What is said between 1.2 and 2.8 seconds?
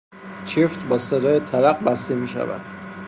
تلق بسته میشود.